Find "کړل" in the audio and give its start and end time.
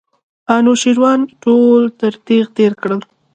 2.81-3.01